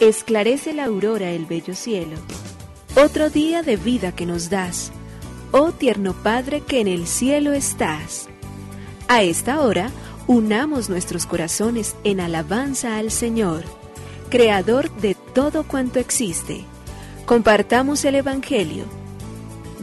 Esclarece 0.00 0.72
la 0.72 0.86
aurora 0.86 1.30
el 1.30 1.44
bello 1.44 1.74
cielo. 1.74 2.16
Otro 2.96 3.28
día 3.28 3.60
de 3.60 3.76
vida 3.76 4.12
que 4.12 4.24
nos 4.24 4.48
das, 4.48 4.92
oh 5.52 5.72
tierno 5.72 6.14
Padre 6.14 6.62
que 6.62 6.80
en 6.80 6.88
el 6.88 7.06
cielo 7.06 7.52
estás. 7.52 8.26
A 9.08 9.22
esta 9.22 9.60
hora, 9.60 9.90
unamos 10.26 10.88
nuestros 10.88 11.26
corazones 11.26 11.96
en 12.02 12.20
alabanza 12.20 12.96
al 12.96 13.10
Señor, 13.10 13.64
Creador 14.30 14.90
de 15.02 15.16
todo 15.34 15.64
cuanto 15.64 15.98
existe. 15.98 16.64
Compartamos 17.26 18.02
el 18.06 18.14
Evangelio. 18.14 18.84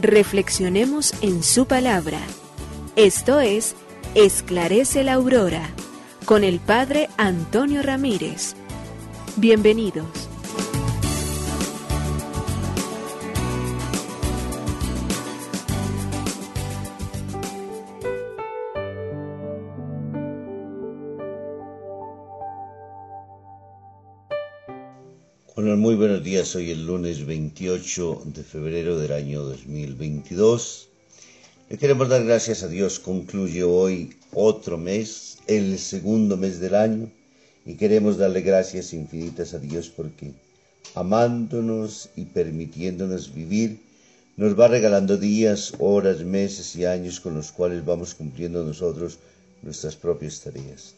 Reflexionemos 0.00 1.14
en 1.20 1.44
su 1.44 1.66
palabra. 1.66 2.18
Esto 2.96 3.38
es, 3.38 3.76
Esclarece 4.16 5.04
la 5.04 5.12
Aurora, 5.12 5.70
con 6.24 6.42
el 6.42 6.58
Padre 6.58 7.08
Antonio 7.18 7.82
Ramírez. 7.82 8.56
Bienvenidos. 9.40 10.04
Bueno, 25.54 25.76
muy 25.76 25.94
buenos 25.94 26.24
días. 26.24 26.56
Hoy 26.56 26.72
el 26.72 26.84
lunes 26.84 27.24
28 27.24 28.22
de 28.24 28.42
febrero 28.42 28.98
del 28.98 29.12
año 29.12 29.44
2022. 29.44 30.88
Le 31.68 31.78
queremos 31.78 32.08
dar 32.08 32.24
gracias 32.24 32.64
a 32.64 32.68
Dios. 32.68 32.98
Concluye 32.98 33.62
hoy 33.62 34.16
otro 34.32 34.78
mes, 34.78 35.38
el 35.46 35.78
segundo 35.78 36.36
mes 36.36 36.58
del 36.58 36.74
año, 36.74 37.12
y 37.68 37.74
queremos 37.74 38.16
darle 38.16 38.40
gracias 38.40 38.94
infinitas 38.94 39.52
a 39.52 39.58
Dios 39.58 39.90
porque 39.94 40.32
amándonos 40.94 42.08
y 42.16 42.24
permitiéndonos 42.24 43.34
vivir, 43.34 43.82
nos 44.38 44.58
va 44.58 44.68
regalando 44.68 45.18
días, 45.18 45.74
horas, 45.78 46.24
meses 46.24 46.74
y 46.76 46.86
años 46.86 47.20
con 47.20 47.34
los 47.34 47.52
cuales 47.52 47.84
vamos 47.84 48.14
cumpliendo 48.14 48.64
nosotros 48.64 49.18
nuestras 49.60 49.96
propias 49.96 50.40
tareas. 50.40 50.94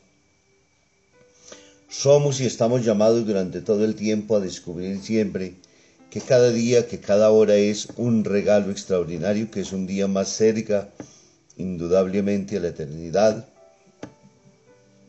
Somos 1.89 2.41
y 2.41 2.47
estamos 2.47 2.84
llamados 2.84 3.27
durante 3.27 3.62
todo 3.62 3.84
el 3.84 3.97
tiempo 3.97 4.36
a 4.36 4.41
descubrir 4.41 5.00
siempre 5.00 5.55
que 6.08 6.20
cada 6.20 6.52
día, 6.52 6.86
que 6.86 7.00
cada 7.00 7.33
hora 7.33 7.56
es 7.56 7.89
un 7.97 8.23
regalo 8.23 8.70
extraordinario, 8.70 9.50
que 9.50 9.62
es 9.62 9.73
un 9.73 9.89
día 9.89 10.06
más 10.06 10.28
cerca, 10.28 10.89
indudablemente, 11.56 12.58
a 12.58 12.61
la 12.61 12.69
eternidad, 12.69 13.48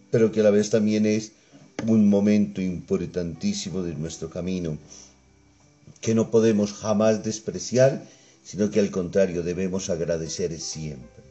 pero 0.10 0.32
que 0.32 0.40
a 0.40 0.44
la 0.44 0.50
vez 0.50 0.72
también 0.72 1.06
es 1.06 1.34
un 1.88 2.10
momento 2.10 2.62
importantísimo 2.62 3.82
de 3.84 3.96
nuestro 3.96 4.30
camino, 4.30 4.78
que 6.00 6.16
no 6.16 6.32
podemos 6.32 6.74
jamás 6.74 7.24
despreciar, 7.24 8.04
sino 8.44 8.72
que 8.72 8.80
al 8.80 8.92
contrario 8.92 9.44
debemos 9.44 9.90
agradecer 9.90 10.60
siempre. 10.60 11.24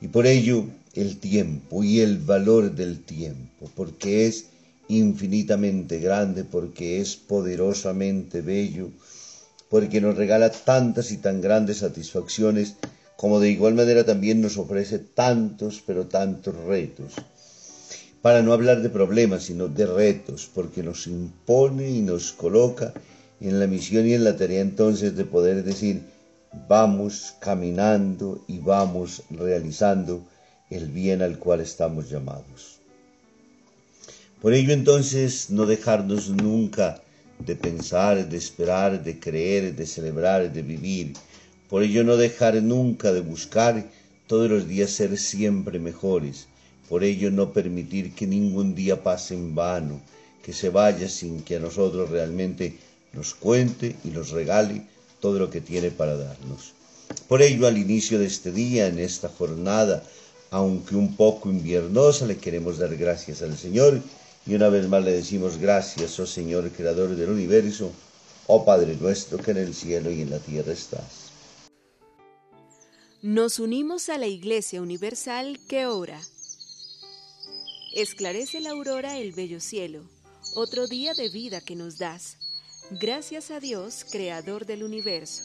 Y 0.00 0.08
por 0.08 0.26
ello 0.26 0.66
el 0.94 1.18
tiempo 1.18 1.84
y 1.84 2.00
el 2.00 2.18
valor 2.18 2.74
del 2.74 3.02
tiempo, 3.02 3.70
porque 3.74 4.26
es 4.26 4.46
infinitamente 4.88 5.98
grande, 6.00 6.44
porque 6.44 7.00
es 7.00 7.16
poderosamente 7.16 8.40
bello, 8.40 8.90
porque 9.68 10.00
nos 10.00 10.16
regala 10.16 10.50
tantas 10.50 11.10
y 11.10 11.18
tan 11.18 11.40
grandes 11.40 11.78
satisfacciones, 11.78 12.74
como 13.16 13.40
de 13.40 13.50
igual 13.50 13.74
manera 13.74 14.04
también 14.04 14.40
nos 14.40 14.58
ofrece 14.58 14.98
tantos, 14.98 15.82
pero 15.86 16.06
tantos 16.06 16.54
retos 16.54 17.12
para 18.22 18.42
no 18.42 18.52
hablar 18.52 18.82
de 18.82 18.90
problemas, 18.90 19.44
sino 19.44 19.68
de 19.68 19.86
retos, 19.86 20.50
porque 20.52 20.82
nos 20.82 21.06
impone 21.06 21.90
y 21.90 22.00
nos 22.00 22.32
coloca 22.32 22.92
en 23.40 23.60
la 23.60 23.66
misión 23.66 24.06
y 24.06 24.14
en 24.14 24.24
la 24.24 24.36
tarea 24.36 24.60
entonces 24.60 25.16
de 25.16 25.24
poder 25.24 25.62
decir, 25.62 26.02
vamos 26.68 27.34
caminando 27.40 28.42
y 28.48 28.58
vamos 28.58 29.22
realizando 29.30 30.24
el 30.70 30.86
bien 30.90 31.22
al 31.22 31.38
cual 31.38 31.60
estamos 31.60 32.08
llamados. 32.10 32.78
Por 34.40 34.54
ello 34.54 34.72
entonces 34.72 35.50
no 35.50 35.66
dejarnos 35.66 36.28
nunca 36.30 37.02
de 37.38 37.56
pensar, 37.56 38.28
de 38.28 38.36
esperar, 38.36 39.02
de 39.04 39.20
creer, 39.20 39.76
de 39.76 39.86
celebrar, 39.86 40.52
de 40.52 40.62
vivir. 40.62 41.12
Por 41.68 41.82
ello 41.82 42.04
no 42.04 42.16
dejar 42.16 42.62
nunca 42.62 43.12
de 43.12 43.20
buscar 43.20 43.86
todos 44.26 44.50
los 44.50 44.66
días 44.66 44.90
ser 44.90 45.16
siempre 45.18 45.78
mejores 45.78 46.48
por 46.88 47.02
ello 47.04 47.30
no 47.30 47.52
permitir 47.52 48.14
que 48.14 48.26
ningún 48.26 48.74
día 48.74 49.02
pase 49.02 49.34
en 49.34 49.54
vano, 49.54 50.00
que 50.42 50.52
se 50.52 50.70
vaya 50.70 51.08
sin 51.08 51.42
que 51.42 51.56
a 51.56 51.60
nosotros 51.60 52.10
realmente 52.10 52.78
nos 53.12 53.34
cuente 53.34 53.96
y 54.04 54.08
nos 54.08 54.30
regale 54.30 54.82
todo 55.20 55.38
lo 55.38 55.50
que 55.50 55.60
tiene 55.60 55.90
para 55.90 56.16
darnos. 56.16 56.72
Por 57.28 57.42
ello 57.42 57.66
al 57.66 57.78
inicio 57.78 58.18
de 58.18 58.26
este 58.26 58.52
día, 58.52 58.86
en 58.86 58.98
esta 58.98 59.28
jornada, 59.28 60.04
aunque 60.50 60.94
un 60.94 61.16
poco 61.16 61.50
inviernosa, 61.50 62.26
le 62.26 62.36
queremos 62.36 62.78
dar 62.78 62.96
gracias 62.96 63.42
al 63.42 63.56
Señor 63.56 64.00
y 64.46 64.54
una 64.54 64.68
vez 64.68 64.88
más 64.88 65.04
le 65.04 65.12
decimos 65.12 65.58
gracias, 65.58 66.20
oh 66.20 66.26
Señor, 66.26 66.70
Creador 66.70 67.16
del 67.16 67.30
universo, 67.30 67.90
oh 68.46 68.64
Padre 68.64 68.96
nuestro 69.00 69.38
que 69.38 69.50
en 69.50 69.56
el 69.56 69.74
cielo 69.74 70.10
y 70.10 70.22
en 70.22 70.30
la 70.30 70.38
tierra 70.38 70.72
estás. 70.72 71.26
Nos 73.22 73.58
unimos 73.58 74.08
a 74.08 74.18
la 74.18 74.28
Iglesia 74.28 74.80
Universal 74.80 75.58
que 75.68 75.86
ora 75.86 76.20
Esclarece 77.96 78.60
la 78.60 78.72
aurora 78.72 79.16
el 79.16 79.32
bello 79.32 79.58
cielo, 79.58 80.02
otro 80.54 80.86
día 80.86 81.14
de 81.14 81.30
vida 81.30 81.62
que 81.62 81.74
nos 81.74 81.96
das. 81.96 82.36
Gracias 82.90 83.50
a 83.50 83.58
Dios, 83.58 84.04
Creador 84.12 84.66
del 84.66 84.82
universo, 84.82 85.44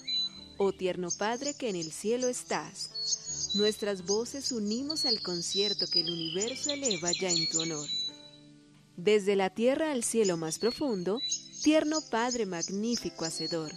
oh 0.57 0.73
tierno 0.73 1.07
Padre 1.17 1.53
que 1.53 1.69
en 1.69 1.78
el 1.78 1.94
cielo 1.94 2.28
estás. 2.28 3.51
Nuestras 3.56 4.06
voces 4.06 4.51
unimos 4.51 5.06
al 5.06 5.22
concierto 5.22 5.88
que 5.88 6.01
el 6.01 6.11
universo 6.11 6.72
eleva 6.72 7.13
ya 7.13 7.29
en 7.29 7.47
tu 7.47 7.61
honor. 7.61 7.88
Desde 8.97 9.38
la 9.38 9.50
tierra 9.50 9.94
al 9.94 10.03
cielo 10.03 10.35
más 10.35 10.59
profundo, 10.59 11.22
tierno 11.63 12.01
Padre 12.01 12.45
magnífico 12.45 13.23
hacedor, 13.23 13.72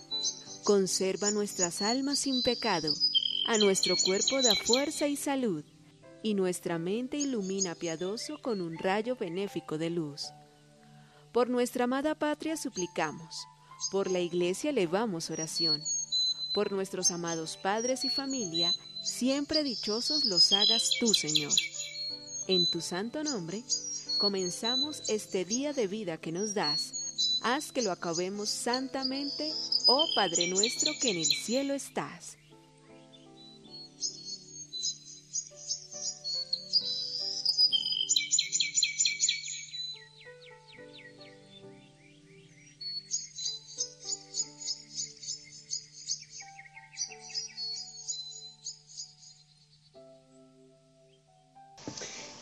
conserva 0.65 1.31
nuestras 1.31 1.81
almas 1.81 2.19
sin 2.19 2.43
pecado, 2.43 2.93
a 3.47 3.57
nuestro 3.57 3.95
cuerpo 4.05 4.43
da 4.43 4.57
fuerza 4.57 5.07
y 5.07 5.15
salud 5.15 5.63
y 6.25 6.33
nuestra 6.33 6.79
mente 6.79 7.19
ilumina 7.19 7.75
piadoso 7.75 8.41
con 8.41 8.62
un 8.62 8.79
rayo 8.79 9.15
benéfico 9.15 9.77
de 9.77 9.91
luz. 9.91 10.33
Por 11.33 11.51
nuestra 11.51 11.85
amada 11.85 12.15
patria 12.15 12.57
suplicamos, 12.57 13.47
por 13.93 14.11
la 14.11 14.21
iglesia 14.21 14.71
elevamos 14.71 15.29
oración, 15.29 15.83
por 16.55 16.73
nuestros 16.73 17.11
amados 17.11 17.59
padres 17.59 18.07
y 18.07 18.09
familia, 18.09 18.73
siempre 19.05 19.63
dichosos 19.63 20.25
los 20.25 20.51
hagas 20.55 20.93
tú, 20.99 21.13
Señor. 21.13 21.53
En 22.49 22.71
tu 22.71 22.81
santo 22.81 23.23
nombre, 23.23 23.63
comenzamos 24.19 25.03
este 25.11 25.45
día 25.45 25.75
de 25.75 25.89
vida 25.89 26.17
que 26.17 26.33
nos 26.33 26.55
das. 26.55 27.41
Haz 27.43 27.71
que 27.71 27.83
lo 27.83 27.93
acabemos 27.93 28.49
santamente, 28.49 29.53
oh 29.89 30.07
Padre 30.15 30.49
nuestro 30.49 30.91
que 31.03 31.11
en 31.11 31.19
el 31.19 31.27
cielo 31.27 31.75
estás. 31.75 32.39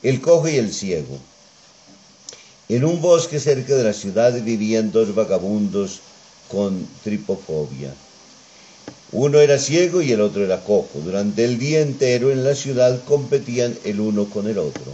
El 0.03 0.21
cojo 0.21 0.49
y 0.49 0.57
el 0.57 0.73
ciego. 0.73 1.17
En 2.69 2.85
un 2.85 3.01
bosque 3.01 3.39
cerca 3.39 3.77
de 3.77 3.85
la 3.85 3.93
ciudad 3.93 4.33
vivían 4.43 4.91
dos 4.91 5.15
vagabundos 5.15 6.01
con 6.51 6.89
tripofobia. 7.05 7.95
Uno 9.13 9.39
era 9.39 9.59
ciego 9.59 10.03
y 10.03 10.11
el 10.11 10.21
otro 10.21 10.45
era 10.45 10.65
cojo. 10.65 11.01
Durante 11.05 11.45
el 11.45 11.57
día 11.57 11.83
entero 11.83 12.33
en 12.33 12.43
la 12.43 12.57
ciudad 12.57 12.99
competían 13.05 13.79
el 13.85 14.01
uno 14.01 14.25
con 14.25 14.49
el 14.49 14.59
otro. 14.59 14.93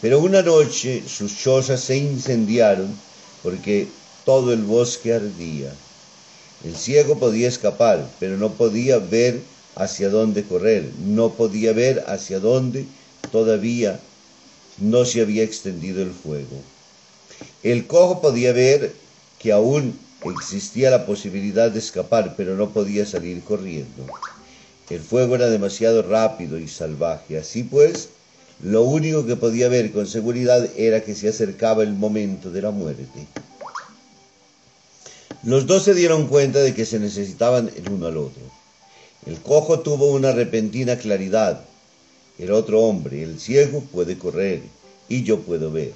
Pero 0.00 0.20
una 0.20 0.42
noche 0.42 1.02
sus 1.08 1.36
chozas 1.36 1.80
se 1.80 1.96
incendiaron 1.96 2.96
porque 3.42 3.88
todo 4.24 4.52
el 4.52 4.62
bosque 4.62 5.14
ardía. 5.14 5.72
El 6.64 6.76
ciego 6.76 7.18
podía 7.18 7.48
escapar, 7.48 8.08
pero 8.20 8.36
no 8.36 8.52
podía 8.52 8.98
ver 8.98 9.40
hacia 9.74 10.08
dónde 10.08 10.44
correr, 10.44 10.92
no 11.04 11.32
podía 11.32 11.72
ver 11.72 12.04
hacia 12.06 12.38
dónde 12.38 12.86
todavía 13.30 14.00
no 14.78 15.04
se 15.04 15.20
había 15.20 15.42
extendido 15.42 16.02
el 16.02 16.10
fuego. 16.10 16.62
El 17.62 17.86
cojo 17.86 18.20
podía 18.20 18.52
ver 18.52 18.92
que 19.38 19.52
aún 19.52 19.98
existía 20.36 20.90
la 20.90 21.06
posibilidad 21.06 21.70
de 21.70 21.78
escapar, 21.78 22.34
pero 22.36 22.56
no 22.56 22.70
podía 22.70 23.06
salir 23.06 23.42
corriendo. 23.42 24.06
El 24.90 25.00
fuego 25.00 25.34
era 25.34 25.50
demasiado 25.50 26.02
rápido 26.02 26.58
y 26.58 26.66
salvaje. 26.66 27.38
Así 27.38 27.62
pues, 27.62 28.08
lo 28.62 28.82
único 28.82 29.26
que 29.26 29.36
podía 29.36 29.68
ver 29.68 29.92
con 29.92 30.06
seguridad 30.06 30.68
era 30.76 31.02
que 31.02 31.14
se 31.14 31.28
acercaba 31.28 31.82
el 31.82 31.92
momento 31.92 32.50
de 32.50 32.62
la 32.62 32.70
muerte. 32.70 33.26
Los 35.44 35.66
dos 35.66 35.84
se 35.84 35.94
dieron 35.94 36.26
cuenta 36.26 36.58
de 36.58 36.74
que 36.74 36.84
se 36.84 36.98
necesitaban 36.98 37.70
el 37.76 37.88
uno 37.90 38.06
al 38.06 38.16
otro. 38.16 38.42
El 39.26 39.38
cojo 39.40 39.80
tuvo 39.80 40.10
una 40.10 40.32
repentina 40.32 40.96
claridad. 40.96 41.64
El 42.38 42.52
otro 42.52 42.82
hombre, 42.82 43.22
el 43.22 43.40
ciego, 43.40 43.80
puede 43.92 44.16
correr 44.16 44.62
y 45.08 45.24
yo 45.24 45.40
puedo 45.40 45.72
ver. 45.72 45.92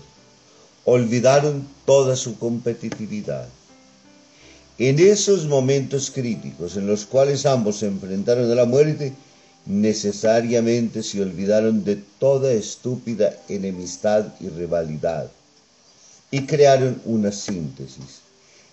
Olvidaron 0.84 1.66
toda 1.86 2.16
su 2.16 2.38
competitividad. 2.38 3.48
En 4.78 4.98
esos 4.98 5.46
momentos 5.46 6.10
críticos 6.10 6.76
en 6.76 6.88
los 6.88 7.06
cuales 7.06 7.46
ambos 7.46 7.76
se 7.76 7.86
enfrentaron 7.86 8.50
a 8.50 8.54
la 8.54 8.64
muerte, 8.64 9.12
necesariamente 9.66 11.04
se 11.04 11.22
olvidaron 11.22 11.84
de 11.84 11.96
toda 12.18 12.52
estúpida 12.52 13.38
enemistad 13.48 14.26
y 14.40 14.48
rivalidad 14.48 15.30
y 16.32 16.46
crearon 16.46 17.00
una 17.04 17.30
síntesis. 17.30 18.22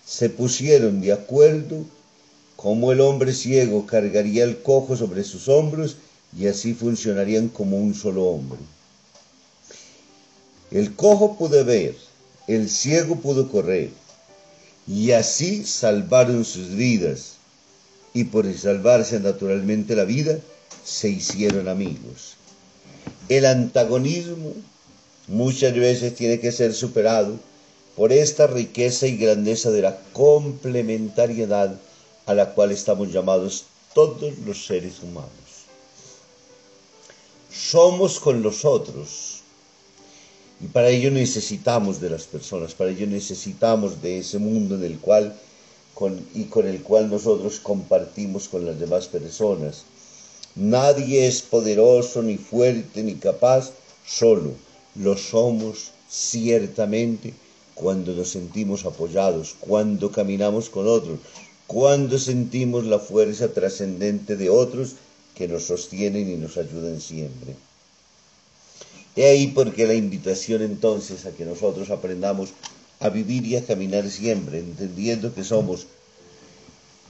Se 0.04 0.30
pusieron 0.30 1.00
de 1.00 1.12
acuerdo 1.12 1.84
cómo 2.56 2.90
el 2.90 3.00
hombre 3.00 3.32
ciego 3.32 3.86
cargaría 3.86 4.42
el 4.42 4.60
cojo 4.62 4.96
sobre 4.96 5.22
sus 5.22 5.46
hombros 5.46 5.96
y 6.36 6.46
así 6.46 6.74
funcionarían 6.74 7.48
como 7.48 7.76
un 7.76 7.94
solo 7.94 8.24
hombre. 8.24 8.58
El 10.70 10.94
cojo 10.94 11.36
pudo 11.36 11.64
ver, 11.64 11.96
el 12.46 12.70
ciego 12.70 13.16
pudo 13.16 13.50
correr, 13.50 13.90
y 14.86 15.12
así 15.12 15.64
salvaron 15.64 16.44
sus 16.44 16.70
vidas, 16.70 17.36
y 18.14 18.24
por 18.24 18.52
salvarse 18.56 19.20
naturalmente 19.20 19.94
la 19.96 20.04
vida, 20.04 20.38
se 20.84 21.08
hicieron 21.08 21.68
amigos. 21.68 22.36
El 23.28 23.46
antagonismo 23.46 24.54
muchas 25.28 25.74
veces 25.74 26.14
tiene 26.14 26.40
que 26.40 26.52
ser 26.52 26.74
superado 26.74 27.38
por 27.96 28.12
esta 28.12 28.46
riqueza 28.46 29.06
y 29.06 29.16
grandeza 29.16 29.70
de 29.70 29.82
la 29.82 29.98
complementariedad 30.12 31.74
a 32.26 32.34
la 32.34 32.50
cual 32.54 32.72
estamos 32.72 33.12
llamados 33.12 33.64
todos 33.94 34.38
los 34.46 34.66
seres 34.66 35.02
humanos. 35.02 35.39
Somos 37.52 38.20
con 38.20 38.42
los 38.42 38.64
otros 38.64 39.40
y 40.60 40.66
para 40.68 40.90
ello 40.90 41.10
necesitamos 41.10 42.00
de 42.00 42.10
las 42.10 42.24
personas, 42.24 42.74
para 42.74 42.90
ello 42.90 43.06
necesitamos 43.06 44.02
de 44.02 44.18
ese 44.18 44.38
mundo 44.38 44.76
en 44.76 44.84
el 44.84 44.98
cual 44.98 45.34
y 46.34 46.44
con 46.44 46.66
el 46.66 46.82
cual 46.82 47.10
nosotros 47.10 47.60
compartimos 47.60 48.48
con 48.48 48.64
las 48.64 48.78
demás 48.78 49.06
personas. 49.08 49.84
Nadie 50.54 51.26
es 51.26 51.42
poderoso, 51.42 52.22
ni 52.22 52.36
fuerte, 52.36 53.02
ni 53.02 53.14
capaz, 53.16 53.72
solo 54.06 54.52
lo 54.94 55.16
somos 55.16 55.92
ciertamente 56.08 57.34
cuando 57.74 58.12
nos 58.14 58.30
sentimos 58.30 58.84
apoyados, 58.84 59.54
cuando 59.60 60.10
caminamos 60.10 60.68
con 60.68 60.88
otros, 60.88 61.18
cuando 61.66 62.18
sentimos 62.18 62.84
la 62.84 62.98
fuerza 62.98 63.52
trascendente 63.52 64.36
de 64.36 64.50
otros 64.50 64.96
que 65.40 65.48
nos 65.48 65.64
sostienen 65.64 66.28
y 66.28 66.36
nos 66.36 66.58
ayudan 66.58 67.00
siempre. 67.00 67.54
He 69.16 69.24
ahí 69.24 69.46
porque 69.46 69.86
la 69.86 69.94
invitación 69.94 70.60
entonces 70.60 71.24
a 71.24 71.30
que 71.30 71.46
nosotros 71.46 71.88
aprendamos 71.88 72.50
a 73.00 73.08
vivir 73.08 73.46
y 73.46 73.56
a 73.56 73.64
caminar 73.64 74.10
siempre, 74.10 74.58
entendiendo 74.58 75.34
que 75.34 75.42
somos 75.42 75.86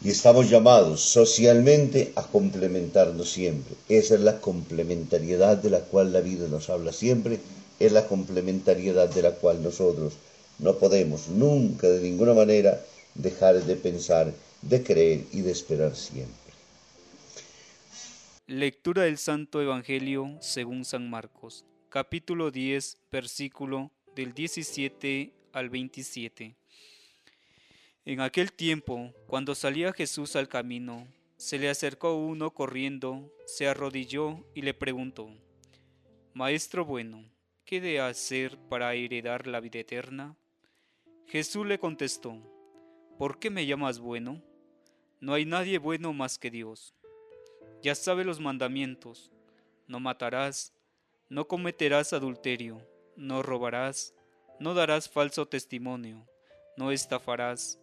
y 0.04 0.10
estamos 0.10 0.48
llamados 0.48 1.00
socialmente 1.00 2.12
a 2.14 2.22
complementarnos 2.22 3.32
siempre. 3.32 3.74
Esa 3.88 4.14
es 4.14 4.20
la 4.20 4.40
complementariedad 4.40 5.56
de 5.56 5.70
la 5.70 5.80
cual 5.80 6.12
la 6.12 6.20
vida 6.20 6.46
nos 6.46 6.70
habla 6.70 6.92
siempre, 6.92 7.40
es 7.80 7.90
la 7.90 8.06
complementariedad 8.06 9.08
de 9.08 9.22
la 9.22 9.32
cual 9.32 9.60
nosotros 9.60 10.12
no 10.60 10.76
podemos 10.76 11.26
nunca 11.26 11.88
de 11.88 12.00
ninguna 12.00 12.34
manera 12.34 12.80
dejar 13.16 13.64
de 13.64 13.74
pensar, 13.74 14.32
de 14.62 14.84
creer 14.84 15.24
y 15.32 15.40
de 15.40 15.50
esperar 15.50 15.96
siempre. 15.96 16.49
Lectura 18.52 19.04
del 19.04 19.16
Santo 19.16 19.62
Evangelio 19.62 20.36
según 20.40 20.84
San 20.84 21.08
Marcos, 21.08 21.64
capítulo 21.88 22.50
10, 22.50 22.98
versículo 23.12 23.92
del 24.16 24.34
17 24.34 25.32
al 25.52 25.70
27. 25.70 26.56
En 28.06 28.20
aquel 28.20 28.52
tiempo, 28.52 29.14
cuando 29.28 29.54
salía 29.54 29.92
Jesús 29.92 30.34
al 30.34 30.48
camino, 30.48 31.06
se 31.36 31.60
le 31.60 31.68
acercó 31.68 32.16
uno 32.16 32.50
corriendo, 32.50 33.32
se 33.46 33.68
arrodilló 33.68 34.44
y 34.52 34.62
le 34.62 34.74
preguntó, 34.74 35.30
Maestro 36.34 36.84
bueno, 36.84 37.24
¿qué 37.64 37.80
de 37.80 38.00
hacer 38.00 38.58
para 38.68 38.92
heredar 38.94 39.46
la 39.46 39.60
vida 39.60 39.78
eterna? 39.78 40.34
Jesús 41.28 41.64
le 41.68 41.78
contestó, 41.78 42.36
¿por 43.16 43.38
qué 43.38 43.48
me 43.48 43.64
llamas 43.64 44.00
bueno? 44.00 44.42
No 45.20 45.34
hay 45.34 45.44
nadie 45.44 45.78
bueno 45.78 46.12
más 46.12 46.36
que 46.36 46.50
Dios. 46.50 46.96
Ya 47.82 47.94
sabe 47.94 48.24
los 48.24 48.40
mandamientos, 48.40 49.32
no 49.86 50.00
matarás, 50.00 50.74
no 51.30 51.48
cometerás 51.48 52.12
adulterio, 52.12 52.86
no 53.16 53.42
robarás, 53.42 54.14
no 54.58 54.74
darás 54.74 55.08
falso 55.08 55.46
testimonio, 55.46 56.28
no 56.76 56.92
estafarás, 56.92 57.80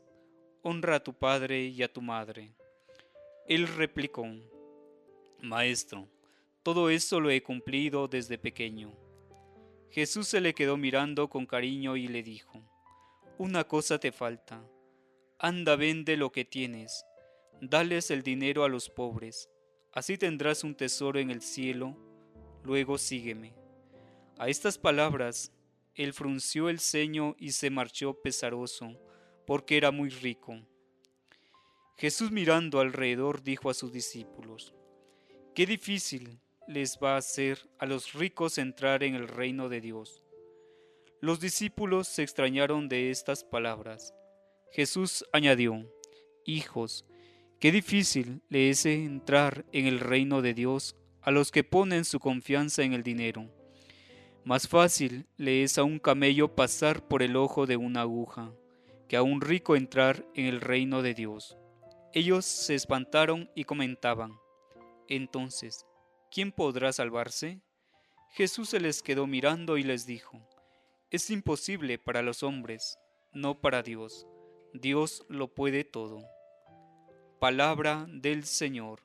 honra 0.61 0.97
a 0.97 1.03
tu 1.03 1.13
padre 1.13 1.65
y 1.65 1.81
a 1.81 1.91
tu 1.91 2.01
madre. 2.01 2.53
Él 3.47 3.67
replicó, 3.67 4.25
Maestro, 5.41 6.07
todo 6.61 6.89
eso 6.89 7.19
lo 7.19 7.31
he 7.31 7.41
cumplido 7.41 8.07
desde 8.07 8.38
pequeño. 8.38 8.93
Jesús 9.89 10.27
se 10.27 10.41
le 10.41 10.53
quedó 10.53 10.77
mirando 10.77 11.29
con 11.29 11.45
cariño 11.45 11.95
y 11.95 12.07
le 12.07 12.21
dijo, 12.21 12.61
Una 13.38 13.63
cosa 13.63 14.00
te 14.00 14.11
falta, 14.11 14.63
anda 15.39 15.75
vende 15.75 16.17
lo 16.17 16.31
que 16.31 16.45
tienes, 16.45 17.05
dales 17.61 18.11
el 18.11 18.21
dinero 18.21 18.63
a 18.63 18.69
los 18.69 18.89
pobres, 18.89 19.50
así 19.97 20.15
tendrás 20.15 20.63
un 20.63 20.75
tesoro 20.75 21.17
en 21.17 21.31
el 21.31 21.41
cielo, 21.41 21.97
luego 22.63 22.99
sígueme. 22.99 23.55
A 24.38 24.47
estas 24.47 24.77
palabras, 24.77 25.51
él 25.95 26.13
frunció 26.13 26.69
el 26.69 26.79
ceño 26.79 27.35
y 27.39 27.53
se 27.53 27.71
marchó 27.71 28.13
pesaroso, 28.13 28.91
porque 29.47 29.75
era 29.75 29.89
muy 29.89 30.09
rico. 30.09 30.59
Jesús 31.97 32.29
mirando 32.29 32.79
alrededor 32.79 33.41
dijo 33.41 33.71
a 33.71 33.73
sus 33.73 33.91
discípulos, 33.91 34.75
Qué 35.55 35.65
difícil 35.65 36.41
les 36.67 37.00
va 37.01 37.17
a 37.17 37.21
ser 37.23 37.67
a 37.79 37.88
los 37.88 38.13
ricos 38.13 38.59
entrar 38.59 39.01
en 39.01 39.15
el 39.15 39.27
reino 39.27 39.67
de 39.67 39.81
Dios. 39.81 40.23
Los 41.21 41.39
discípulos 41.39 42.07
se 42.07 42.21
extrañaron 42.21 42.88
de 42.88 43.09
estas 43.09 43.43
palabras. 43.43 44.13
Jesús 44.71 45.25
añadió, 45.33 45.91
Hijos, 46.45 47.03
qué 47.59 47.71
difícil 47.71 48.41
le 48.49 48.69
es 48.69 48.85
entrar 48.85 49.65
en 49.71 49.87
el 49.87 49.99
reino 49.99 50.41
de 50.41 50.53
Dios 50.53 50.95
a 51.21 51.31
los 51.31 51.51
que 51.51 51.63
ponen 51.63 52.05
su 52.05 52.19
confianza 52.19 52.83
en 52.83 52.93
el 52.93 53.03
dinero. 53.03 53.49
Más 54.43 54.67
fácil 54.67 55.27
le 55.37 55.63
es 55.63 55.77
a 55.77 55.83
un 55.83 55.99
camello 55.99 56.55
pasar 56.55 57.07
por 57.07 57.21
el 57.21 57.35
ojo 57.35 57.65
de 57.65 57.75
una 57.77 58.01
aguja 58.01 58.53
que 59.09 59.17
a 59.17 59.21
un 59.23 59.41
rico 59.41 59.75
entrar 59.75 60.25
en 60.35 60.45
el 60.45 60.61
reino 60.61 61.01
de 61.01 61.13
Dios. 61.13 61.57
Ellos 62.13 62.45
se 62.45 62.75
espantaron 62.75 63.49
y 63.55 63.63
comentaban, 63.63 64.31
entonces, 65.07 65.85
¿quién 66.31 66.51
podrá 66.51 66.91
salvarse? 66.91 67.61
Jesús 68.31 68.69
se 68.69 68.79
les 68.79 69.01
quedó 69.01 69.27
mirando 69.27 69.77
y 69.77 69.83
les 69.83 70.05
dijo, 70.05 70.47
es 71.09 71.29
imposible 71.29 71.97
para 71.97 72.21
los 72.21 72.43
hombres, 72.43 72.99
no 73.33 73.61
para 73.61 73.81
Dios. 73.81 74.27
Dios 74.73 75.25
lo 75.29 75.53
puede 75.53 75.83
todo. 75.83 76.37
Palabra 77.39 78.08
del 78.12 78.46
Señor. 78.46 78.98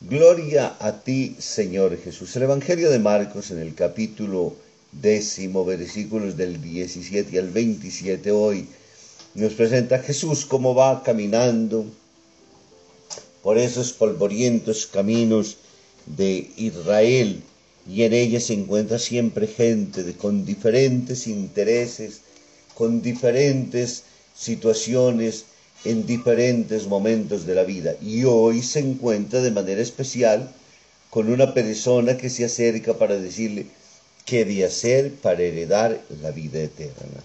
Gloria 0.00 0.76
a 0.80 1.04
ti, 1.04 1.36
Señor 1.38 1.96
Jesús. 2.02 2.34
El 2.34 2.42
Evangelio 2.42 2.90
de 2.90 2.98
Marcos 2.98 3.52
en 3.52 3.60
el 3.60 3.76
capítulo 3.76 4.56
décimo, 4.90 5.64
versículos 5.64 6.36
del 6.36 6.60
17 6.60 7.38
al 7.38 7.50
27 7.50 8.32
hoy 8.32 8.66
nos 9.34 9.52
presenta 9.52 9.96
a 9.96 9.98
Jesús 10.00 10.46
como 10.46 10.74
va 10.74 11.04
caminando 11.04 11.84
por 13.44 13.56
esos 13.56 13.92
polvorientos 13.92 14.86
caminos 14.86 15.58
de 16.06 16.50
Israel 16.56 17.40
y 17.88 18.02
en 18.02 18.14
ella 18.14 18.40
se 18.40 18.54
encuentra 18.54 18.98
siempre 18.98 19.46
gente 19.46 20.12
con 20.14 20.44
diferentes 20.44 21.28
intereses, 21.28 22.22
con 22.74 23.00
diferentes 23.00 24.02
situaciones 24.34 25.44
en 25.84 26.06
diferentes 26.06 26.86
momentos 26.86 27.46
de 27.46 27.54
la 27.54 27.64
vida. 27.64 27.94
Y 28.00 28.24
hoy 28.24 28.62
se 28.62 28.80
encuentra 28.80 29.40
de 29.40 29.50
manera 29.50 29.82
especial 29.82 30.50
con 31.10 31.30
una 31.30 31.54
persona 31.54 32.16
que 32.16 32.30
se 32.30 32.44
acerca 32.44 32.94
para 32.94 33.16
decirle 33.16 33.66
qué 34.24 34.44
de 34.44 34.64
hacer 34.64 35.12
para 35.12 35.42
heredar 35.42 36.00
la 36.22 36.30
vida 36.30 36.60
eterna. 36.60 37.22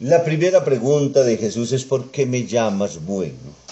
La 0.00 0.22
primera 0.24 0.64
pregunta 0.64 1.24
de 1.24 1.36
Jesús 1.36 1.72
es 1.72 1.84
¿por 1.84 2.12
qué 2.12 2.24
me 2.24 2.46
llamas 2.46 3.04
bueno? 3.04 3.68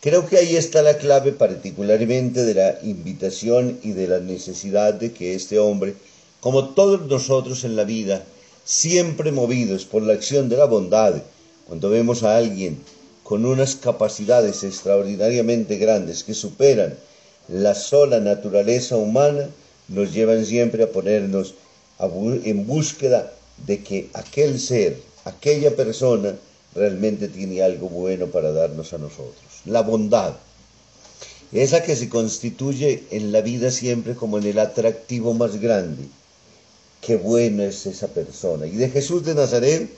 Creo 0.00 0.28
que 0.28 0.36
ahí 0.36 0.54
está 0.54 0.82
la 0.82 0.96
clave 0.96 1.32
particularmente 1.32 2.44
de 2.44 2.54
la 2.54 2.78
invitación 2.84 3.80
y 3.82 3.90
de 3.90 4.06
la 4.06 4.20
necesidad 4.20 4.94
de 4.94 5.12
que 5.12 5.34
este 5.34 5.58
hombre, 5.58 5.96
como 6.38 6.68
todos 6.68 7.08
nosotros 7.08 7.64
en 7.64 7.74
la 7.74 7.82
vida, 7.82 8.24
siempre 8.68 9.32
movidos 9.32 9.86
por 9.86 10.02
la 10.02 10.12
acción 10.12 10.50
de 10.50 10.58
la 10.58 10.66
bondad, 10.66 11.22
cuando 11.66 11.88
vemos 11.88 12.22
a 12.22 12.36
alguien 12.36 12.78
con 13.22 13.46
unas 13.46 13.76
capacidades 13.76 14.62
extraordinariamente 14.62 15.78
grandes 15.78 16.22
que 16.22 16.34
superan 16.34 16.94
la 17.48 17.74
sola 17.74 18.20
naturaleza 18.20 18.96
humana, 18.96 19.48
nos 19.88 20.12
llevan 20.12 20.44
siempre 20.44 20.82
a 20.82 20.92
ponernos 20.92 21.54
en 22.44 22.66
búsqueda 22.66 23.32
de 23.66 23.82
que 23.82 24.10
aquel 24.12 24.60
ser, 24.60 25.00
aquella 25.24 25.74
persona, 25.74 26.34
realmente 26.74 27.28
tiene 27.28 27.62
algo 27.62 27.88
bueno 27.88 28.26
para 28.26 28.52
darnos 28.52 28.92
a 28.92 28.98
nosotros. 28.98 29.62
La 29.64 29.80
bondad, 29.80 30.34
esa 31.52 31.82
que 31.82 31.96
se 31.96 32.10
constituye 32.10 33.04
en 33.10 33.32
la 33.32 33.40
vida 33.40 33.70
siempre 33.70 34.14
como 34.14 34.36
en 34.36 34.44
el 34.44 34.58
atractivo 34.58 35.32
más 35.32 35.58
grande. 35.58 36.04
Qué 37.00 37.16
bueno 37.16 37.62
es 37.62 37.86
esa 37.86 38.08
persona. 38.08 38.66
Y 38.66 38.76
de 38.76 38.90
Jesús 38.90 39.24
de 39.24 39.34
Nazaret 39.34 39.88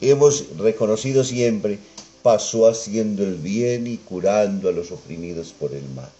hemos 0.00 0.56
reconocido 0.56 1.24
siempre 1.24 1.78
pasó 2.22 2.68
haciendo 2.68 3.22
el 3.22 3.36
bien 3.36 3.86
y 3.86 3.96
curando 3.96 4.68
a 4.68 4.72
los 4.72 4.90
oprimidos 4.90 5.54
por 5.58 5.72
el 5.72 5.88
mal. 5.90 6.10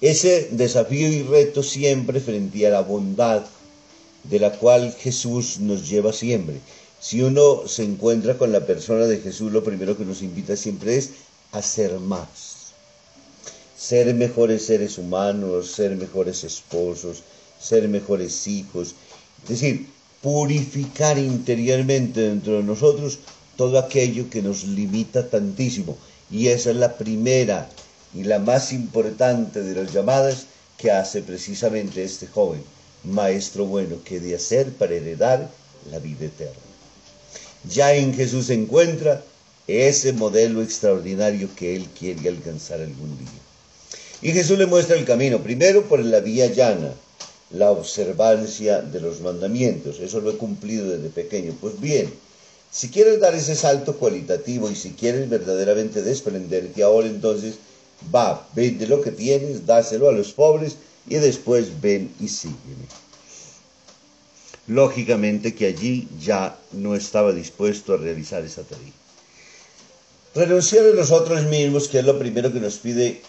Ese 0.00 0.48
desafío 0.50 1.08
y 1.08 1.22
reto 1.22 1.62
siempre 1.62 2.20
frente 2.20 2.66
a 2.66 2.70
la 2.70 2.80
bondad 2.80 3.42
de 4.24 4.38
la 4.38 4.52
cual 4.52 4.92
Jesús 4.92 5.58
nos 5.60 5.88
lleva 5.88 6.12
siempre. 6.12 6.56
Si 7.00 7.22
uno 7.22 7.68
se 7.68 7.84
encuentra 7.84 8.36
con 8.36 8.52
la 8.52 8.66
persona 8.66 9.06
de 9.06 9.18
Jesús, 9.18 9.52
lo 9.52 9.62
primero 9.62 9.96
que 9.96 10.04
nos 10.04 10.22
invita 10.22 10.56
siempre 10.56 10.96
es 10.96 11.10
a 11.52 11.62
ser 11.62 12.00
más. 12.00 12.72
Ser 13.76 14.12
mejores 14.14 14.66
seres 14.66 14.98
humanos, 14.98 15.70
ser 15.70 15.96
mejores 15.96 16.44
esposos, 16.44 17.22
ser 17.64 17.88
mejores 17.88 18.46
hijos. 18.46 18.94
Es 19.42 19.48
decir, 19.48 19.86
purificar 20.22 21.18
interiormente 21.18 22.20
dentro 22.20 22.58
de 22.58 22.62
nosotros 22.62 23.18
todo 23.56 23.78
aquello 23.78 24.28
que 24.30 24.42
nos 24.42 24.64
limita 24.64 25.28
tantísimo. 25.28 25.96
Y 26.30 26.48
esa 26.48 26.70
es 26.70 26.76
la 26.76 26.96
primera 26.96 27.68
y 28.14 28.24
la 28.24 28.38
más 28.38 28.72
importante 28.72 29.62
de 29.62 29.82
las 29.82 29.92
llamadas 29.92 30.46
que 30.78 30.90
hace 30.90 31.22
precisamente 31.22 32.02
este 32.02 32.26
joven, 32.26 32.62
maestro 33.04 33.66
bueno, 33.66 33.96
que 34.04 34.20
de 34.20 34.34
hacer 34.34 34.72
para 34.72 34.94
heredar 34.94 35.50
la 35.90 35.98
vida 35.98 36.26
eterna. 36.26 36.54
Ya 37.70 37.94
en 37.94 38.14
Jesús 38.14 38.46
se 38.46 38.54
encuentra 38.54 39.22
ese 39.66 40.12
modelo 40.12 40.62
extraordinario 40.62 41.48
que 41.56 41.76
él 41.76 41.88
quiere 41.98 42.28
alcanzar 42.28 42.80
algún 42.80 43.18
día. 43.18 43.28
Y 44.22 44.32
Jesús 44.32 44.58
le 44.58 44.66
muestra 44.66 44.96
el 44.96 45.04
camino, 45.04 45.42
primero 45.42 45.84
por 45.84 46.00
la 46.00 46.20
vía 46.20 46.46
llana, 46.46 46.92
la 47.54 47.70
observancia 47.70 48.82
de 48.82 49.00
los 49.00 49.20
mandamientos. 49.20 50.00
Eso 50.00 50.20
lo 50.20 50.30
he 50.30 50.36
cumplido 50.36 50.90
desde 50.90 51.08
pequeño. 51.08 51.56
Pues 51.60 51.80
bien, 51.80 52.12
si 52.70 52.88
quieres 52.88 53.20
dar 53.20 53.34
ese 53.34 53.54
salto 53.54 53.96
cualitativo 53.96 54.70
y 54.70 54.74
si 54.74 54.90
quieres 54.90 55.28
verdaderamente 55.28 56.02
desprenderte, 56.02 56.82
ahora 56.82 57.06
entonces 57.06 57.54
va, 58.14 58.48
vende 58.54 58.86
lo 58.88 59.00
que 59.00 59.12
tienes, 59.12 59.66
dáselo 59.66 60.08
a 60.08 60.12
los 60.12 60.32
pobres 60.32 60.76
y 61.08 61.14
después 61.16 61.80
ven 61.80 62.12
y 62.20 62.28
sígueme. 62.28 62.86
Lógicamente 64.66 65.54
que 65.54 65.66
allí 65.66 66.08
ya 66.20 66.58
no 66.72 66.96
estaba 66.96 67.32
dispuesto 67.32 67.94
a 67.94 67.98
realizar 67.98 68.44
esa 68.44 68.62
tarea. 68.62 68.92
Renunciar 70.34 70.86
a 70.86 70.94
nosotros 70.94 71.44
mismos, 71.44 71.86
que 71.86 72.00
es 72.00 72.04
lo 72.04 72.18
primero 72.18 72.52
que 72.52 72.58
nos 72.58 72.78
pide 72.78 73.22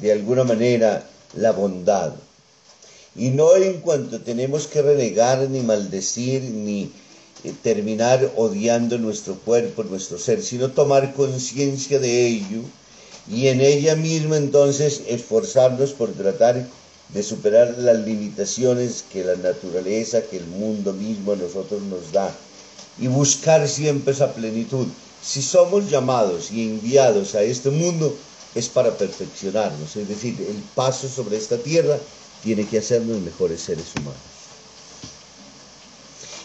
de 0.00 0.12
alguna 0.12 0.44
manera 0.44 1.08
la 1.34 1.52
bondad. 1.52 2.12
Y 3.16 3.30
no 3.30 3.56
en 3.56 3.80
cuanto 3.80 4.20
tenemos 4.20 4.66
que 4.66 4.82
renegar, 4.82 5.48
ni 5.48 5.60
maldecir, 5.60 6.42
ni 6.42 6.90
eh, 7.44 7.52
terminar 7.62 8.32
odiando 8.36 8.98
nuestro 8.98 9.34
cuerpo, 9.36 9.84
nuestro 9.84 10.18
ser, 10.18 10.42
sino 10.42 10.70
tomar 10.70 11.14
conciencia 11.14 11.98
de 11.98 12.26
ello 12.26 12.62
y 13.28 13.48
en 13.48 13.60
ella 13.60 13.96
misma 13.96 14.36
entonces 14.36 15.02
esforzarnos 15.08 15.92
por 15.92 16.12
tratar 16.12 16.66
de 17.08 17.22
superar 17.22 17.76
las 17.78 17.98
limitaciones 17.98 19.04
que 19.12 19.24
la 19.24 19.36
naturaleza, 19.36 20.22
que 20.22 20.38
el 20.38 20.46
mundo 20.46 20.92
mismo 20.92 21.32
a 21.32 21.36
nosotros 21.36 21.82
nos 21.82 22.12
da 22.12 22.32
y 22.98 23.06
buscar 23.08 23.68
siempre 23.68 24.12
esa 24.12 24.32
plenitud. 24.32 24.86
Si 25.22 25.42
somos 25.42 25.90
llamados 25.90 26.50
y 26.50 26.68
enviados 26.68 27.34
a 27.34 27.42
este 27.42 27.70
mundo 27.70 28.16
es 28.54 28.68
para 28.68 28.96
perfeccionarnos, 28.96 29.96
es 29.96 30.08
decir, 30.08 30.34
el 30.48 30.62
paso 30.74 31.08
sobre 31.08 31.36
esta 31.36 31.58
tierra 31.58 31.98
tiene 32.42 32.66
que 32.66 32.78
hacernos 32.78 33.20
mejores 33.20 33.60
seres 33.60 33.86
humanos. 33.96 34.20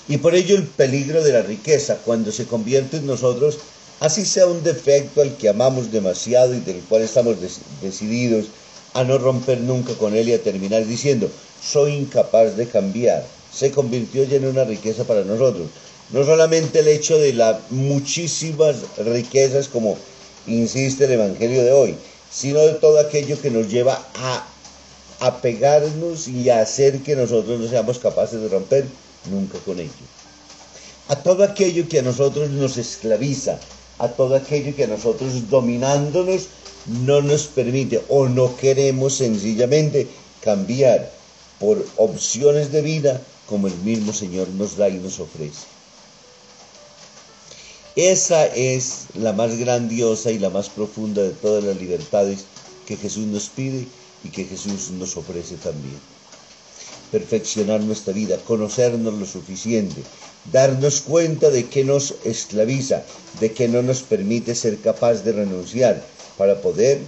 Y 0.08 0.18
por 0.18 0.36
ello 0.36 0.56
el 0.56 0.64
peligro 0.64 1.24
de 1.24 1.34
la 1.34 1.42
riqueza, 1.42 1.98
cuando 2.04 2.32
se 2.32 2.46
convierte 2.46 2.98
en 2.98 3.06
nosotros 3.06 3.60
así 4.02 4.26
sea 4.26 4.48
un 4.48 4.64
defecto 4.64 5.22
al 5.22 5.38
que 5.38 5.48
amamos 5.48 5.92
demasiado 5.92 6.56
y 6.56 6.60
del 6.60 6.82
cual 6.82 7.04
estamos 7.04 7.38
decididos 7.82 8.48
a 8.94 9.04
no 9.04 9.18
romper 9.20 9.62
nunca 9.62 9.94
con 9.94 10.16
él 10.16 10.28
y 10.28 10.34
a 10.34 10.42
terminar 10.42 10.86
diciendo, 10.86 11.30
soy 11.64 11.94
incapaz 11.94 12.58
de 12.58 12.68
cambiar, 12.68 13.24
se 13.54 13.72
convirtió 13.72 14.24
ya 14.24 14.38
en 14.38 14.48
una 14.48 14.64
riqueza 14.64 15.04
para 15.04 15.24
nosotros. 15.24 15.68
No 16.10 16.26
solamente 16.26 16.80
el 16.80 16.88
hecho 16.88 17.18
de 17.20 17.34
las 17.34 17.58
muchísimas 17.70 18.78
riquezas 18.98 19.68
como 19.68 19.98
insiste 20.48 21.06
el 21.06 21.12
Evangelio 21.12 21.64
de 21.64 21.72
hoy, 21.72 21.96
sino 22.32 22.60
de 22.62 22.74
todo 22.74 23.00
aquello 23.00 23.40
que 23.40 23.52
nos 23.52 23.70
lleva 23.70 24.04
a 24.16 24.46
apegarnos 25.22 26.28
y 26.28 26.50
a 26.50 26.62
hacer 26.62 27.00
que 27.04 27.16
nosotros 27.16 27.60
no 27.60 27.70
seamos 27.70 28.00
capaces 28.00 28.42
de 28.42 28.50
romper 28.50 28.86
nunca 29.30 29.60
con 29.60 29.80
ello. 29.80 29.92
A 31.08 31.16
todo 31.16 31.44
aquello 31.44 31.88
que 31.88 32.00
a 32.00 32.02
nosotros 32.02 32.50
nos 32.50 32.78
esclaviza, 32.78 33.60
a 34.00 34.08
todo 34.10 34.36
aquello 34.36 34.76
que 34.76 34.86
a 34.86 34.88
nosotros 34.88 35.50
dominándonos 35.50 36.48
no 37.06 37.22
nos 37.22 37.44
permite 37.44 38.02
o 38.10 38.28
no 38.28 38.58
queremos 38.58 39.14
sencillamente 39.14 40.08
cambiar 40.42 41.12
por 41.60 41.86
opciones 41.98 42.72
de 42.72 42.82
vida 42.82 43.22
como 43.48 43.68
el 43.68 43.76
mismo 43.76 44.14
Señor 44.14 44.50
nos 44.50 44.76
da 44.76 44.90
y 44.90 44.98
nos 44.98 45.20
ofrece. 45.20 45.68
Esa 47.96 48.48
es 48.48 49.08
la 49.14 49.34
más 49.34 49.56
grandiosa 49.58 50.32
y 50.32 50.40
la 50.40 50.50
más 50.50 50.70
profunda 50.70 51.22
de 51.22 51.32
todas 51.32 51.64
las 51.64 51.78
libertades 51.78 52.46
que 52.88 52.98
Jesús 52.98 53.28
nos 53.28 53.50
pide 53.50 53.86
y 54.24 54.30
que 54.30 54.46
Jesús 54.46 54.92
nos 54.92 55.18
ofrece 55.18 55.56
también 55.56 56.00
perfeccionar 57.12 57.82
nuestra 57.82 58.14
vida, 58.14 58.38
conocernos 58.38 59.14
lo 59.14 59.26
suficiente, 59.26 60.02
darnos 60.52 61.02
cuenta 61.02 61.50
de 61.50 61.68
que 61.68 61.84
nos 61.84 62.16
esclaviza, 62.24 63.04
de 63.40 63.52
que 63.52 63.68
no 63.68 63.82
nos 63.82 64.02
permite 64.02 64.56
ser 64.56 64.80
capaz 64.80 65.24
de 65.24 65.34
renunciar 65.34 66.04
para 66.38 66.62
poder 66.62 67.00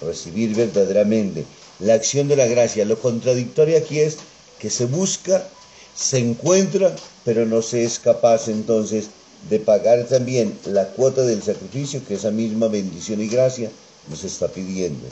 recibir 0.00 0.54
verdaderamente 0.54 1.44
la 1.78 1.94
acción 1.94 2.28
de 2.28 2.36
la 2.36 2.46
gracia. 2.46 2.84
Lo 2.84 2.98
contradictorio 2.98 3.78
aquí 3.78 4.00
es 4.00 4.18
que 4.58 4.68
se 4.68 4.86
busca, 4.86 5.46
se 5.94 6.18
encuentra, 6.18 6.94
pero 7.24 7.46
no 7.46 7.62
se 7.62 7.84
es 7.84 8.00
capaz 8.00 8.48
entonces 8.48 9.06
de 9.48 9.60
pagar 9.60 10.06
también 10.06 10.58
la 10.66 10.88
cuota 10.88 11.22
del 11.22 11.42
sacrificio 11.42 12.02
que 12.06 12.14
esa 12.14 12.30
misma 12.30 12.68
bendición 12.68 13.20
y 13.22 13.28
gracia 13.28 13.70
nos 14.08 14.24
está 14.24 14.48
pidiendo. 14.48 15.06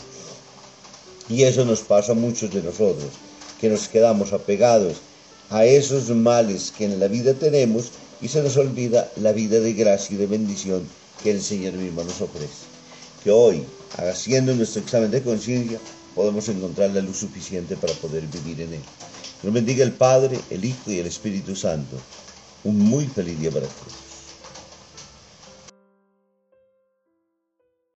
Y 1.28 1.44
eso 1.44 1.64
nos 1.64 1.80
pasa 1.80 2.12
a 2.12 2.16
muchos 2.16 2.52
de 2.52 2.62
nosotros 2.62 3.10
que 3.60 3.68
nos 3.68 3.88
quedamos 3.88 4.32
apegados 4.32 4.96
a 5.50 5.64
esos 5.64 6.08
males 6.10 6.72
que 6.76 6.84
en 6.84 6.98
la 6.98 7.08
vida 7.08 7.34
tenemos 7.34 7.90
y 8.20 8.28
se 8.28 8.42
nos 8.42 8.56
olvida 8.56 9.10
la 9.16 9.32
vida 9.32 9.60
de 9.60 9.72
gracia 9.72 10.14
y 10.14 10.18
de 10.18 10.26
bendición 10.26 10.86
que 11.22 11.30
el 11.30 11.42
Señor 11.42 11.74
mismo 11.74 12.02
nos 12.02 12.20
ofrece. 12.20 12.70
Que 13.22 13.30
hoy, 13.30 13.64
haciendo 13.96 14.54
nuestro 14.54 14.82
examen 14.82 15.10
de 15.10 15.22
conciencia, 15.22 15.78
podemos 16.14 16.48
encontrar 16.48 16.90
la 16.90 17.00
luz 17.00 17.18
suficiente 17.18 17.76
para 17.76 17.92
poder 17.94 18.26
vivir 18.26 18.62
en 18.62 18.74
él. 18.74 18.82
Nos 19.42 19.52
bendiga 19.52 19.84
el 19.84 19.92
Padre, 19.92 20.38
el 20.50 20.64
Hijo 20.64 20.90
y 20.90 20.98
el 20.98 21.06
Espíritu 21.06 21.54
Santo. 21.56 21.96
Un 22.64 22.78
muy 22.78 23.06
feliz 23.06 23.38
día 23.38 23.50
para 23.50 23.66
todos. 23.66 24.09